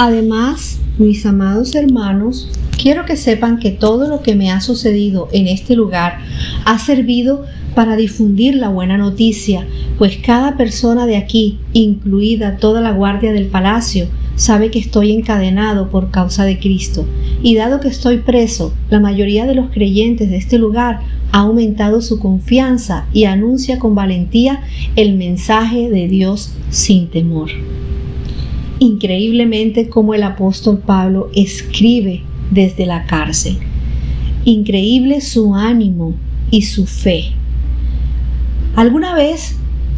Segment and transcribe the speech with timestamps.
[0.00, 2.48] Además, mis amados hermanos,
[2.80, 6.20] quiero que sepan que todo lo que me ha sucedido en este lugar
[6.64, 9.66] ha servido para difundir la buena noticia,
[9.98, 14.06] pues cada persona de aquí, incluida toda la guardia del palacio,
[14.36, 17.04] sabe que estoy encadenado por causa de Cristo.
[17.42, 21.00] Y dado que estoy preso, la mayoría de los creyentes de este lugar
[21.32, 24.60] ha aumentado su confianza y anuncia con valentía
[24.94, 27.50] el mensaje de Dios sin temor.
[28.80, 33.58] Increíblemente como el apóstol Pablo escribe desde la cárcel.
[34.44, 36.14] Increíble su ánimo
[36.50, 37.32] y su fe.
[38.76, 39.56] ¿Alguna vez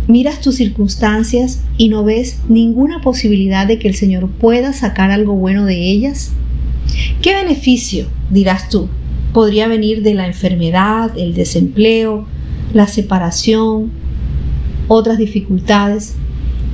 [0.09, 5.35] miras tus circunstancias y no ves ninguna posibilidad de que el Señor pueda sacar algo
[5.35, 6.33] bueno de ellas?
[7.21, 8.88] ¿Qué beneficio, dirás tú,
[9.35, 12.24] podría venir de la enfermedad, el desempleo,
[12.73, 13.91] la separación,
[14.88, 16.16] otras dificultades?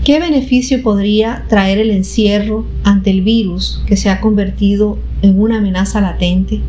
[0.06, 5.58] ¿Qué beneficio podría traer el encierro ante el virus que se ha convertido en una
[5.58, 6.61] amenaza latente?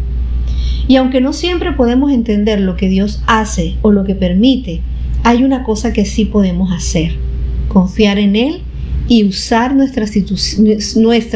[0.87, 4.81] Y aunque no siempre podemos entender lo que Dios hace o lo que permite,
[5.23, 7.11] hay una cosa que sí podemos hacer,
[7.67, 8.61] confiar en Él
[9.07, 10.07] y usar nuestra,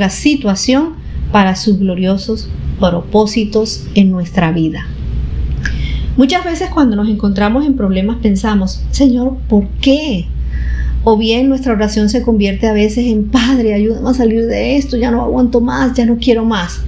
[0.10, 0.94] situación
[1.32, 4.88] para sus gloriosos propósitos en nuestra vida.
[6.18, 10.26] Muchas veces cuando nos encontramos en problemas pensamos, Señor, ¿por qué?
[11.04, 14.98] O bien nuestra oración se convierte a veces en, Padre, ayúdame a salir de esto,
[14.98, 16.82] ya no aguanto más, ya no quiero más.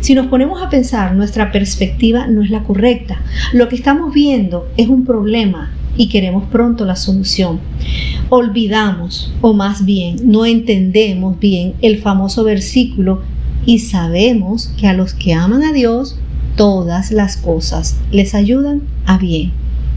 [0.00, 3.18] Si nos ponemos a pensar, nuestra perspectiva no es la correcta.
[3.54, 7.60] Lo que estamos viendo es un problema y queremos pronto la solución.
[8.28, 13.22] Olvidamos, o más bien no entendemos bien el famoso versículo
[13.64, 16.18] y sabemos que a los que aman a Dios,
[16.56, 19.52] todas las cosas les ayudan a bien.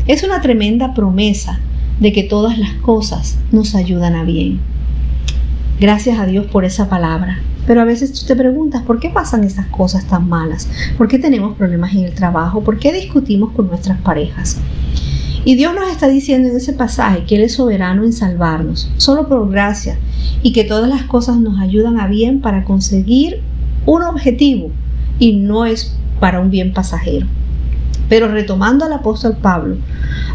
[0.07, 1.59] Es una tremenda promesa
[1.99, 4.59] de que todas las cosas nos ayudan a bien.
[5.79, 7.39] Gracias a Dios por esa palabra.
[7.67, 10.67] Pero a veces tú te preguntas, ¿por qué pasan esas cosas tan malas?
[10.97, 12.61] ¿Por qué tenemos problemas en el trabajo?
[12.63, 14.59] ¿Por qué discutimos con nuestras parejas?
[15.45, 19.29] Y Dios nos está diciendo en ese pasaje que Él es soberano en salvarnos, solo
[19.29, 19.97] por gracia,
[20.41, 23.41] y que todas las cosas nos ayudan a bien para conseguir
[23.85, 24.71] un objetivo
[25.19, 27.27] y no es para un bien pasajero.
[28.09, 29.77] Pero retomando al apóstol Pablo,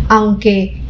[0.09, 0.81] aunque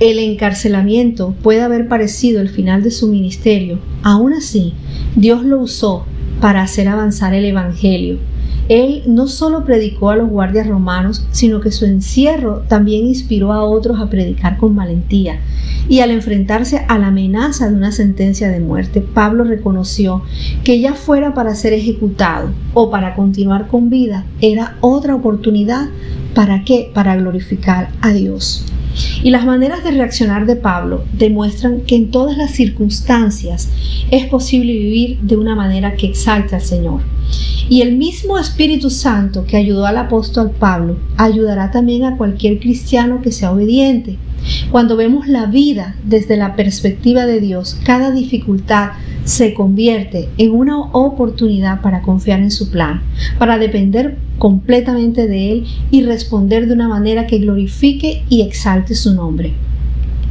[0.00, 4.74] el encarcelamiento puede haber parecido el final de su ministerio, aún así
[5.14, 6.06] Dios lo usó
[6.40, 8.18] para hacer avanzar el Evangelio
[8.70, 13.64] él no solo predicó a los guardias romanos, sino que su encierro también inspiró a
[13.64, 15.40] otros a predicar con valentía.
[15.88, 20.22] Y al enfrentarse a la amenaza de una sentencia de muerte, Pablo reconoció
[20.62, 25.88] que ya fuera para ser ejecutado o para continuar con vida, era otra oportunidad.
[26.34, 26.90] ¿Para qué?
[26.94, 28.64] Para glorificar a Dios.
[29.22, 33.68] Y las maneras de reaccionar de Pablo demuestran que en todas las circunstancias
[34.10, 37.00] es posible vivir de una manera que exalte al Señor.
[37.68, 43.20] Y el mismo Espíritu Santo que ayudó al apóstol Pablo ayudará también a cualquier cristiano
[43.22, 44.18] que sea obediente.
[44.70, 48.90] Cuando vemos la vida desde la perspectiva de Dios, cada dificultad
[49.24, 53.02] se convierte en una oportunidad para confiar en su plan,
[53.40, 59.12] para depender completamente de Él y responder de una manera que glorifique y exalte su
[59.12, 59.54] nombre.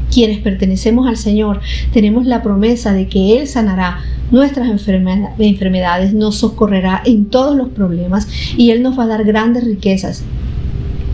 [0.09, 1.59] Quienes pertenecemos al Señor
[1.91, 3.99] tenemos la promesa de que Él sanará
[4.31, 9.65] nuestras enfermedades, nos socorrerá en todos los problemas y Él nos va a dar grandes
[9.65, 10.23] riquezas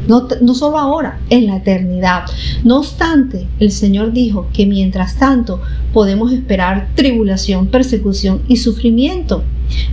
[0.08, 2.24] no, solo ahora, en la eternidad.
[2.64, 5.62] No obstante, el Señor dijo que mientras tanto
[5.94, 9.44] podemos esperar tribulación, persecución y sufrimiento.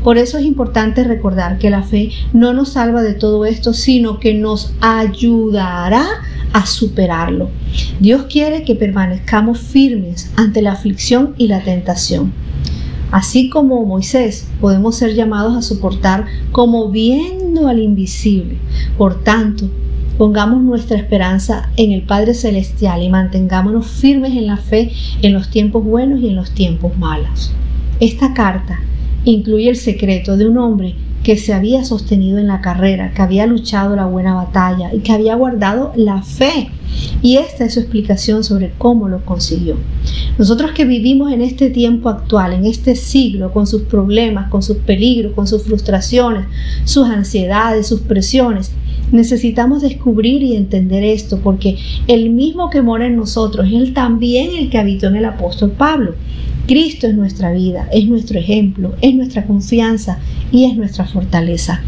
[0.05, 4.19] Por eso es importante recordar que la fe no nos salva de todo esto, sino
[4.19, 6.05] que nos ayudará
[6.53, 7.49] a superarlo.
[8.01, 12.33] Dios quiere que permanezcamos firmes ante la aflicción y la tentación.
[13.11, 18.57] Así como Moisés, podemos ser llamados a soportar como viendo al invisible.
[18.97, 19.69] Por tanto,
[20.19, 24.93] pongamos nuestra esperanza en el Padre Celestial y mantengámonos firmes en la fe
[25.23, 27.53] en los tiempos buenos y en los tiempos malos.
[28.01, 28.81] Esta carta
[29.25, 33.47] incluye el secreto de un hombre que se había sostenido en la carrera, que había
[33.47, 36.71] luchado la buena batalla y que había guardado la fe.
[37.23, 39.77] Y esta es su explicación sobre cómo lo consiguió.
[40.37, 44.79] Nosotros que vivimos en este tiempo actual, en este siglo, con sus problemas, con sus
[44.79, 46.47] peligros, con sus frustraciones,
[46.85, 48.73] sus ansiedades, sus presiones,
[49.11, 51.77] Necesitamos descubrir y entender esto porque
[52.07, 55.73] el mismo que mora en nosotros es el también el que habitó en el apóstol
[55.73, 56.15] Pablo.
[56.67, 60.19] Cristo es nuestra vida, es nuestro ejemplo, es nuestra confianza
[60.53, 61.83] y es nuestra fortaleza.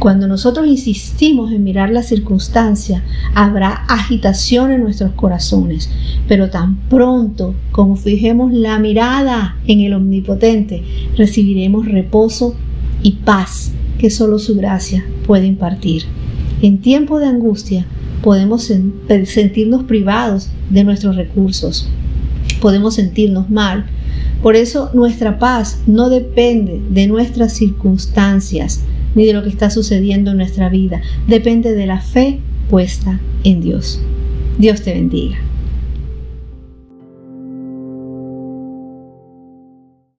[0.00, 3.04] Cuando nosotros insistimos en mirar la circunstancia,
[3.34, 5.90] habrá agitación en nuestros corazones,
[6.26, 10.82] pero tan pronto como fijemos la mirada en el Omnipotente,
[11.16, 12.56] recibiremos reposo
[13.02, 16.04] y paz que solo su gracia puede impartir.
[16.62, 17.86] En tiempo de angustia
[18.22, 18.70] podemos
[19.24, 21.88] sentirnos privados de nuestros recursos,
[22.60, 23.86] podemos sentirnos mal.
[24.42, 28.82] Por eso nuestra paz no depende de nuestras circunstancias
[29.14, 33.60] ni de lo que está sucediendo en nuestra vida, depende de la fe puesta en
[33.60, 34.00] Dios.
[34.58, 35.49] Dios te bendiga.